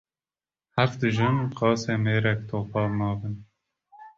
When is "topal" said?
2.49-2.89